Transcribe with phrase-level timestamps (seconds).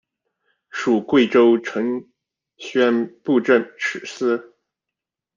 [0.67, 2.09] 属贵州承
[2.57, 4.55] 宣布政使司。